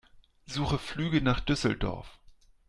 Suche 0.47 0.79
Flüge 0.79 1.21
nach 1.21 1.41
Düsseldorf. 1.41 2.17